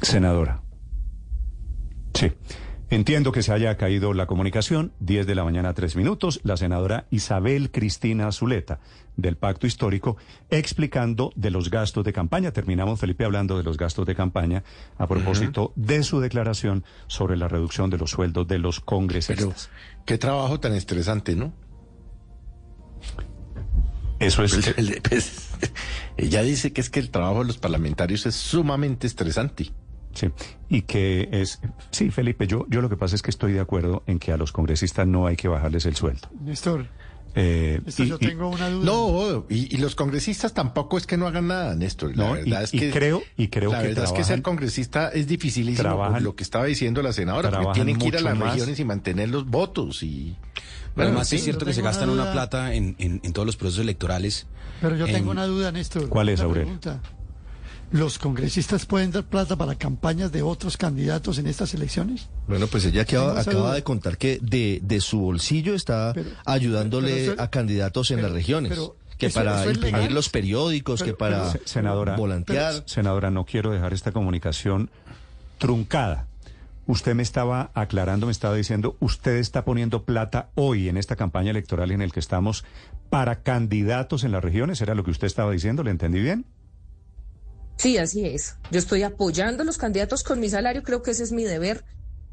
Senadora. 0.00 0.62
Sí. 2.14 2.32
Entiendo 2.90 3.32
que 3.32 3.42
se 3.42 3.52
haya 3.52 3.76
caído 3.76 4.12
la 4.12 4.26
comunicación. 4.26 4.92
10 5.00 5.26
de 5.26 5.34
la 5.34 5.42
mañana, 5.42 5.74
tres 5.74 5.96
minutos. 5.96 6.40
La 6.44 6.56
senadora 6.56 7.06
Isabel 7.10 7.72
Cristina 7.72 8.30
Zuleta, 8.30 8.78
del 9.16 9.36
Pacto 9.36 9.66
Histórico, 9.66 10.16
explicando 10.50 11.32
de 11.34 11.50
los 11.50 11.70
gastos 11.70 12.04
de 12.04 12.12
campaña. 12.12 12.52
Terminamos, 12.52 13.00
Felipe, 13.00 13.24
hablando 13.24 13.56
de 13.56 13.64
los 13.64 13.78
gastos 13.78 14.06
de 14.06 14.14
campaña 14.14 14.62
a 14.96 15.08
propósito 15.08 15.72
de 15.74 16.04
su 16.04 16.20
declaración 16.20 16.84
sobre 17.08 17.36
la 17.36 17.48
reducción 17.48 17.90
de 17.90 17.98
los 17.98 18.12
sueldos 18.12 18.46
de 18.46 18.58
los 18.58 18.78
congresistas. 18.78 19.70
qué 20.04 20.18
trabajo 20.18 20.60
tan 20.60 20.74
estresante, 20.74 21.34
¿no? 21.34 21.52
Eso 24.18 24.44
es. 24.44 24.54
Pues, 24.54 25.00
pues, 25.08 25.48
ella 26.16 26.42
dice 26.42 26.72
que 26.72 26.80
es 26.80 26.90
que 26.90 27.00
el 27.00 27.10
trabajo 27.10 27.40
de 27.40 27.46
los 27.46 27.58
parlamentarios 27.58 28.26
es 28.26 28.34
sumamente 28.34 29.06
estresante. 29.06 29.70
Sí, 30.14 30.30
y 30.68 30.82
que 30.82 31.28
es, 31.32 31.60
sí, 31.90 32.10
Felipe, 32.10 32.46
yo, 32.46 32.66
yo 32.68 32.80
lo 32.80 32.88
que 32.88 32.96
pasa 32.96 33.16
es 33.16 33.22
que 33.22 33.30
estoy 33.30 33.52
de 33.52 33.60
acuerdo 33.60 34.04
en 34.06 34.20
que 34.20 34.30
a 34.30 34.36
los 34.36 34.52
congresistas 34.52 35.08
no 35.08 35.26
hay 35.26 35.34
que 35.34 35.48
bajarles 35.48 35.86
el 35.86 35.96
sueldo. 35.96 36.28
Néstor, 36.40 36.86
eh, 37.36 37.80
yo 37.84 38.18
tengo 38.18 38.48
una 38.48 38.70
duda. 38.70 38.84
No, 38.84 39.44
y, 39.48 39.76
los 39.78 39.96
congresistas 39.96 40.54
tampoco 40.54 40.96
es 40.96 41.06
que 41.06 41.16
no 41.16 41.26
hagan 41.26 41.48
nada, 41.48 41.74
Néstor. 41.74 42.16
La 42.16 42.30
verdad 42.30 42.62
es 42.62 42.70
que 42.70 42.90
creo 42.90 43.22
y 43.36 43.48
creo 43.48 43.72
la 43.72 43.82
verdad 43.82 44.04
es 44.04 44.12
que 44.12 44.22
ser 44.22 44.40
congresista 44.40 45.08
es 45.08 45.26
dificilísimo. 45.26 46.18
lo 46.20 46.36
que 46.36 46.44
estaba 46.44 46.66
diciendo 46.66 47.02
la 47.02 47.12
senadora, 47.12 47.50
porque 47.50 47.72
tienen 47.74 47.98
que 47.98 48.06
ir 48.06 48.16
a 48.16 48.20
las 48.20 48.38
regiones 48.38 48.78
y 48.78 48.84
mantener 48.84 49.28
los 49.28 49.46
votos 49.46 50.02
y. 50.02 50.36
Bueno, 50.94 51.10
además 51.10 51.32
es 51.32 51.42
cierto 51.42 51.64
que 51.64 51.72
se 51.72 51.82
gastan 51.82 52.08
una 52.08 52.32
plata 52.32 52.74
en, 52.74 52.94
en, 52.98 53.32
todos 53.32 53.46
los 53.46 53.56
procesos 53.56 53.82
electorales. 53.82 54.46
Pero 54.80 54.96
yo 54.96 55.06
tengo 55.06 55.30
una 55.30 55.46
duda, 55.46 55.72
Néstor. 55.72 56.08
¿Cuál 56.08 56.28
es, 56.28 56.40
Aurelio? 56.40 56.78
¿Los 57.90 58.18
congresistas 58.18 58.86
pueden 58.86 59.12
dar 59.12 59.24
plata 59.24 59.56
para 59.56 59.76
campañas 59.76 60.32
de 60.32 60.42
otros 60.42 60.76
candidatos 60.76 61.38
en 61.38 61.46
estas 61.46 61.74
elecciones? 61.74 62.28
Bueno, 62.48 62.66
pues 62.66 62.84
ella 62.86 63.02
acaba, 63.02 63.40
acaba 63.40 63.74
de 63.74 63.82
contar 63.82 64.18
que 64.18 64.38
de, 64.42 64.80
de 64.82 65.00
su 65.00 65.20
bolsillo 65.20 65.74
está 65.74 66.12
ayudándole 66.44 67.34
a 67.38 67.48
candidatos 67.50 68.10
en 68.10 68.22
las 68.22 68.32
regiones. 68.32 68.78
que 69.18 69.30
para 69.30 69.64
imprimir 69.66 70.10
los 70.10 70.28
periódicos, 70.28 71.02
que 71.02 71.14
para 71.14 71.52
senadora, 71.64 72.16
volantear. 72.16 72.82
senadora, 72.86 73.30
no 73.30 73.44
quiero 73.44 73.70
dejar 73.70 73.92
esta 73.92 74.10
comunicación 74.10 74.90
truncada. 75.58 76.26
Usted 76.86 77.14
me 77.14 77.22
estaba 77.22 77.70
aclarando, 77.74 78.26
me 78.26 78.32
estaba 78.32 78.54
diciendo, 78.54 78.96
usted 79.00 79.36
está 79.36 79.64
poniendo 79.64 80.04
plata 80.04 80.50
hoy 80.54 80.90
en 80.90 80.98
esta 80.98 81.16
campaña 81.16 81.50
electoral 81.50 81.90
en 81.90 82.02
el 82.02 82.12
que 82.12 82.20
estamos 82.20 82.64
para 83.08 83.42
candidatos 83.42 84.22
en 84.22 84.32
las 84.32 84.44
regiones. 84.44 84.82
¿Era 84.82 84.94
lo 84.94 85.02
que 85.02 85.10
usted 85.10 85.26
estaba 85.26 85.50
diciendo? 85.50 85.82
¿Le 85.82 85.90
entendí 85.90 86.20
bien? 86.20 86.44
Sí, 87.76 87.96
así 87.96 88.26
es. 88.26 88.56
Yo 88.70 88.78
estoy 88.78 89.02
apoyando 89.02 89.62
a 89.62 89.66
los 89.66 89.78
candidatos 89.78 90.22
con 90.24 90.40
mi 90.40 90.50
salario, 90.50 90.82
creo 90.82 91.02
que 91.02 91.12
ese 91.12 91.22
es 91.22 91.32
mi 91.32 91.44
deber, 91.44 91.84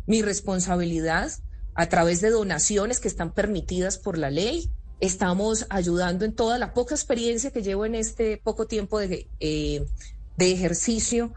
mi 0.05 0.21
responsabilidad, 0.21 1.31
a 1.73 1.87
través 1.87 2.19
de 2.19 2.29
donaciones 2.29 2.99
que 2.99 3.07
están 3.07 3.33
permitidas 3.33 3.97
por 3.97 4.17
la 4.17 4.29
ley. 4.29 4.69
Estamos 4.99 5.65
ayudando 5.69 6.25
en 6.25 6.35
toda 6.35 6.59
la 6.59 6.73
poca 6.73 6.93
experiencia 6.93 7.51
que 7.51 7.63
llevo 7.63 7.85
en 7.85 7.95
este 7.95 8.37
poco 8.37 8.67
tiempo 8.67 8.99
de, 8.99 9.27
eh, 9.39 9.85
de 10.37 10.51
ejercicio 10.51 11.33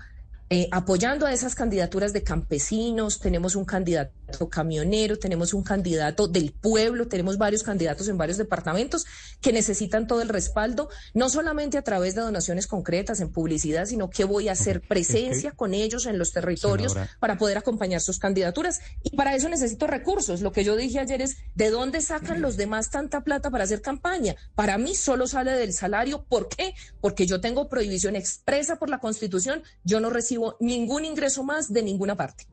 eh, 0.50 0.68
apoyando 0.70 1.26
a 1.26 1.32
esas 1.32 1.54
candidaturas 1.54 2.12
de 2.12 2.22
campesinos, 2.22 3.18
tenemos 3.18 3.56
un 3.56 3.64
candidato 3.64 4.12
camionero, 4.50 5.18
tenemos 5.18 5.54
un 5.54 5.62
candidato 5.62 6.28
del 6.28 6.52
pueblo, 6.52 7.08
tenemos 7.08 7.38
varios 7.38 7.62
candidatos 7.62 8.08
en 8.08 8.18
varios 8.18 8.36
departamentos 8.36 9.06
que 9.40 9.52
necesitan 9.52 10.06
todo 10.06 10.20
el 10.20 10.28
respaldo, 10.28 10.90
no 11.14 11.30
solamente 11.30 11.78
a 11.78 11.82
través 11.82 12.14
de 12.14 12.20
donaciones 12.20 12.66
concretas 12.66 13.20
en 13.20 13.30
publicidad, 13.30 13.86
sino 13.86 14.10
que 14.10 14.24
voy 14.24 14.48
a 14.48 14.52
hacer 14.52 14.82
presencia 14.82 15.52
con 15.52 15.72
ellos 15.72 16.06
en 16.06 16.18
los 16.18 16.32
territorios 16.32 16.94
para 17.20 17.38
poder 17.38 17.56
acompañar 17.56 18.00
sus 18.00 18.18
candidaturas. 18.18 18.80
Y 19.02 19.16
para 19.16 19.34
eso 19.34 19.48
necesito 19.48 19.86
recursos. 19.86 20.40
Lo 20.40 20.52
que 20.52 20.64
yo 20.64 20.76
dije 20.76 21.00
ayer 21.00 21.22
es, 21.22 21.36
¿de 21.54 21.70
dónde 21.70 22.00
sacan 22.00 22.42
los 22.42 22.56
demás 22.56 22.90
tanta 22.90 23.22
plata 23.22 23.50
para 23.50 23.64
hacer 23.64 23.80
campaña? 23.80 24.36
Para 24.54 24.76
mí 24.78 24.94
solo 24.94 25.26
sale 25.26 25.52
del 25.52 25.72
salario. 25.72 26.24
¿Por 26.28 26.48
qué? 26.48 26.74
Porque 27.00 27.26
yo 27.26 27.40
tengo 27.40 27.68
prohibición 27.68 28.16
expresa 28.16 28.76
por 28.76 28.90
la 28.90 28.98
Constitución, 28.98 29.62
yo 29.84 30.00
no 30.00 30.10
recibo 30.10 30.34
ningún 30.61 31.05
ingreso 31.05 31.43
más 31.45 31.73
de 31.73 31.83
ninguna 31.83 32.17
parte. 32.17 32.47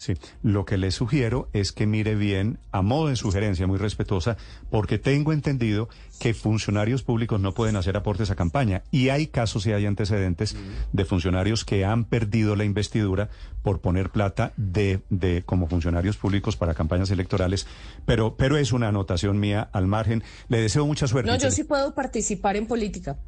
Sí, 0.00 0.14
lo 0.42 0.64
que 0.64 0.78
le 0.78 0.92
sugiero 0.92 1.50
es 1.52 1.72
que 1.72 1.86
mire 1.86 2.14
bien, 2.14 2.58
a 2.72 2.80
modo 2.80 3.08
de 3.08 3.16
sugerencia 3.16 3.66
muy 3.66 3.76
respetuosa, 3.76 4.38
porque 4.70 4.98
tengo 4.98 5.34
entendido 5.34 5.90
que 6.18 6.32
funcionarios 6.32 7.02
públicos 7.02 7.38
no 7.38 7.52
pueden 7.52 7.76
hacer 7.76 7.98
aportes 7.98 8.30
a 8.30 8.34
campaña 8.34 8.82
y 8.90 9.10
hay 9.10 9.26
casos 9.26 9.66
y 9.66 9.74
hay 9.74 9.84
antecedentes 9.84 10.56
de 10.94 11.04
funcionarios 11.04 11.66
que 11.66 11.84
han 11.84 12.06
perdido 12.06 12.56
la 12.56 12.64
investidura 12.64 13.28
por 13.62 13.82
poner 13.82 14.08
plata 14.08 14.54
de, 14.56 15.00
de 15.10 15.42
como 15.44 15.66
funcionarios 15.66 16.16
públicos 16.16 16.56
para 16.56 16.72
campañas 16.72 17.10
electorales, 17.10 17.66
pero 18.06 18.36
pero 18.38 18.56
es 18.56 18.72
una 18.72 18.88
anotación 18.88 19.38
mía 19.38 19.68
al 19.70 19.86
margen. 19.86 20.24
Le 20.48 20.62
deseo 20.62 20.86
mucha 20.86 21.08
suerte. 21.08 21.30
No, 21.30 21.36
yo 21.36 21.50
sí 21.50 21.64
puedo 21.64 21.94
participar 21.94 22.56
en 22.56 22.66
política. 22.66 23.18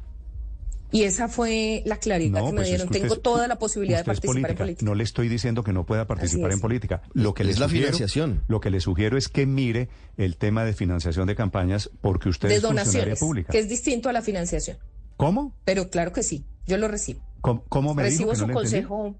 Y 0.93 1.03
esa 1.03 1.27
fue 1.27 1.81
la 1.85 1.97
claridad 1.97 2.39
que 2.45 2.51
me 2.51 2.57
pues 2.57 2.67
dieron. 2.67 2.87
Tengo 2.89 3.17
toda 3.17 3.47
la 3.47 3.57
posibilidad 3.57 3.97
de 3.97 4.03
participar 4.03 4.51
en 4.51 4.57
política. 4.57 4.85
No 4.85 4.93
le 4.93 5.03
estoy 5.03 5.27
diciendo 5.27 5.63
que 5.63 5.73
no 5.73 5.85
pueda 5.85 6.05
participar 6.05 6.51
en 6.51 6.59
política. 6.59 7.01
Lo 7.13 7.33
que 7.33 7.43
es 7.43 7.59
la 7.59 7.67
financiación. 7.67 8.43
Lo 8.47 8.59
que 8.59 8.69
le 8.69 8.79
sugiero 8.79 9.17
es 9.17 9.27
que 9.27 9.45
mire 9.45 9.89
el 10.17 10.37
tema 10.37 10.63
de 10.63 10.73
financiación 10.73 11.25
de 11.27 11.35
campañas 11.35 11.89
porque 12.01 12.29
usted 12.29 12.49
de 12.49 12.55
es 12.55 12.61
donaciones, 12.61 13.19
pública. 13.19 13.51
que 13.51 13.59
es 13.59 13.67
distinto 13.67 14.07
a 14.07 14.13
la 14.13 14.21
financiación. 14.21 14.77
¿Cómo? 15.17 15.53
Pero 15.65 15.89
claro 15.89 16.13
que 16.13 16.21
sí, 16.21 16.45
yo 16.67 16.77
lo 16.77 16.87
recibo. 16.87 17.21
¿Cómo, 17.41 17.93
me 17.93 18.03
Recibo 18.03 18.35
su 18.35 18.47
consejo 18.47 19.15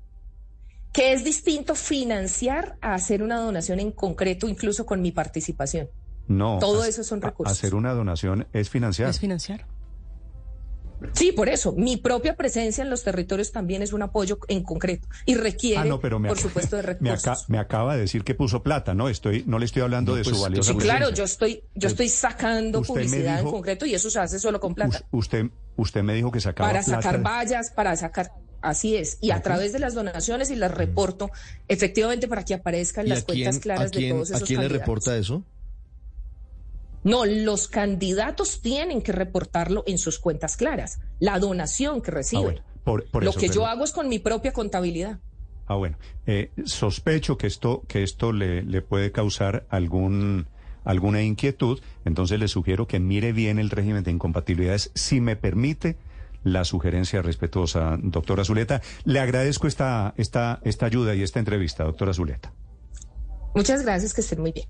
que 0.94 1.12
es 1.12 1.24
distinto 1.24 1.74
financiar 1.74 2.78
a 2.80 2.94
hacer 2.94 3.24
una 3.24 3.38
donación 3.38 3.80
en 3.80 3.92
concreto, 3.92 4.48
incluso 4.48 4.86
con 4.86 5.02
mi 5.02 5.12
participación. 5.12 5.90
No. 6.28 6.60
Todo 6.60 6.86
eso 6.86 7.04
son 7.04 7.22
recursos. 7.22 7.58
Hacer 7.58 7.74
una 7.74 7.94
donación 7.94 8.48
es 8.54 8.70
financiar. 8.70 9.10
Es 9.10 9.20
financiar. 9.20 9.66
Sí, 11.14 11.32
por 11.32 11.50
eso. 11.50 11.74
Mi 11.74 11.98
propia 11.98 12.36
presencia 12.36 12.84
en 12.84 12.90
los 12.90 13.04
territorios 13.04 13.52
también 13.52 13.82
es 13.82 13.94
un 13.94 14.02
apoyo 14.02 14.40
en 14.48 14.64
concreto 14.64 15.08
y 15.26 15.36
requiere, 15.36 15.90
ah, 15.90 16.00
por 16.00 16.38
supuesto, 16.38 16.76
de 16.76 16.82
recursos. 16.82 17.50
Me, 17.50 17.58
acaba 17.58 17.96
de 17.96 18.02
decir 18.02 18.24
que 18.24 18.36
puso 18.36 18.64
plata, 18.64 18.94
¿no? 18.94 19.10
Estoy, 19.10 19.44
no 19.46 19.60
le 19.60 19.66
estoy 19.66 19.82
hablando 19.84 20.16
de 20.16 20.24
su 20.24 20.32
pues, 20.32 20.42
valiosa 20.42 20.74
Sí, 20.74 20.78
claro, 20.78 21.12
yo 21.12 21.24
estoy, 21.24 21.64
yo 21.76 21.88
estoy 21.88 22.10
sacando 22.10 22.82
publicidad 22.82 23.40
en 23.40 23.50
concreto 23.50 23.86
y 23.86 23.94
eso 23.94 24.10
se 24.10 24.20
hace 24.20 24.40
solo 24.40 24.60
con 24.60 24.74
plata. 24.74 25.04
Usted, 25.12 25.46
usted 25.76 26.04
me 26.04 26.14
dijo 26.14 26.32
que 26.32 26.40
sacaba 26.40 26.70
Para 26.70 26.84
sacar 26.84 27.22
vallas, 27.22 27.72
para 27.72 27.96
sacar... 27.96 28.32
Así 28.62 28.96
es. 28.96 29.18
Y 29.20 29.32
a 29.32 29.42
través 29.42 29.74
de 29.74 29.80
las 29.80 29.94
donaciones 29.94 30.50
y 30.50 30.56
las 30.56 30.74
reporto, 30.74 31.30
efectivamente, 31.68 32.30
para 32.30 32.46
que 32.46 32.54
aparezcan 32.54 33.10
las 33.10 33.24
cuentas 33.24 33.60
claras 33.60 33.92
de 33.92 34.10
todos 34.10 34.30
esos 34.30 34.42
¿A 34.42 34.46
quién 34.46 34.62
le 34.62 34.70
reporta 34.70 35.18
eso? 35.18 35.44
No, 37.04 37.26
los 37.26 37.68
candidatos 37.68 38.62
tienen 38.62 39.02
que 39.02 39.12
reportarlo 39.12 39.84
en 39.88 39.98
sus 39.98 40.20
cuentas 40.20 40.58
claras, 40.58 41.00
la 41.20 41.40
donación 41.40 42.02
que 42.02 42.12
reciben. 42.12 42.62
Ah, 42.86 42.98
Lo 43.20 43.34
que 43.34 43.50
yo 43.50 43.66
hago 43.66 43.84
es 43.84 43.92
con 43.92 44.10
mi 44.10 44.20
propia 44.20 44.54
contabilidad. 44.54 45.20
Ah, 45.68 45.76
bueno. 45.76 45.98
Eh, 46.28 46.52
sospecho 46.66 47.38
que 47.38 47.48
esto, 47.48 47.84
que 47.88 48.04
esto 48.04 48.32
le, 48.32 48.64
le 48.64 48.82
puede 48.82 49.12
causar 49.12 49.66
algún, 49.70 50.48
alguna 50.84 51.22
inquietud, 51.22 51.80
entonces 52.06 52.40
le 52.40 52.48
sugiero 52.48 52.88
que 52.88 53.00
mire 53.00 53.32
bien 53.32 53.60
el 53.60 53.70
régimen 53.70 54.04
de 54.04 54.12
incompatibilidades. 54.12 54.92
Si 54.94 55.22
me 55.22 55.36
permite 55.36 55.98
la 56.44 56.66
sugerencia 56.66 57.22
respetuosa, 57.22 57.98
doctora 58.02 58.44
Zuleta. 58.44 58.82
Le 59.06 59.20
agradezco 59.20 59.68
esta, 59.68 60.14
esta, 60.18 60.60
esta 60.64 60.86
ayuda 60.86 61.16
y 61.16 61.24
esta 61.24 61.40
entrevista, 61.40 61.84
doctora 61.84 62.14
Zuleta. 62.14 62.54
Muchas 63.56 63.84
gracias, 63.84 64.14
que 64.14 64.22
estén 64.22 64.42
muy 64.42 64.52
bien. 64.52 64.68